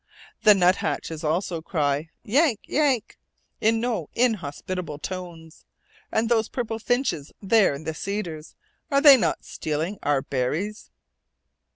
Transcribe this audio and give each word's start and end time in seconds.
The 0.41 0.55
nuthatches, 0.55 1.23
also, 1.23 1.61
cry 1.61 2.09
"Yank! 2.23 2.61
yank!" 2.67 3.19
in 3.59 3.79
no 3.79 4.09
inhospitable 4.15 4.97
tones; 4.97 5.63
and 6.11 6.27
those 6.27 6.49
purple 6.49 6.79
finches 6.79 7.31
there 7.39 7.75
in 7.75 7.83
the 7.83 7.93
cedars, 7.93 8.55
are 8.89 8.99
they 8.99 9.15
not 9.15 9.45
stealing 9.45 9.99
our 10.01 10.23
berries? 10.23 10.89